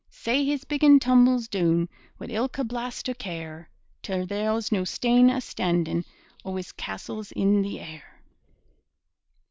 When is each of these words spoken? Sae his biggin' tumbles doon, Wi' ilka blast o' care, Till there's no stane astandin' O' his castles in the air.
Sae 0.09 0.43
his 0.43 0.65
biggin' 0.65 0.99
tumbles 0.99 1.47
doon, 1.47 1.87
Wi' 2.17 2.31
ilka 2.31 2.63
blast 2.63 3.07
o' 3.07 3.13
care, 3.13 3.69
Till 4.01 4.25
there's 4.25 4.71
no 4.71 4.83
stane 4.83 5.29
astandin' 5.29 6.05
O' 6.43 6.55
his 6.55 6.71
castles 6.71 7.31
in 7.33 7.61
the 7.61 7.79
air. 7.79 8.23